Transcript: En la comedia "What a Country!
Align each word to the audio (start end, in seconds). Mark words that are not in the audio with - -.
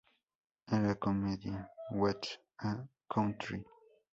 En 0.65 0.79
la 0.87 0.95
comedia 0.95 1.69
"What 1.91 2.25
a 2.57 2.75
Country! 3.07 3.63